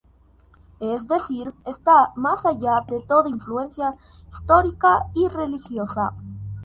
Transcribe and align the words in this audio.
Es 0.79 1.07
decir, 1.07 1.53
está 1.63 2.11
más 2.15 2.43
allá 2.43 2.81
de 2.89 3.01
toda 3.01 3.29
influencia 3.29 3.93
histórica 4.33 5.05
y 5.13 5.27
religiosa. 5.27 6.13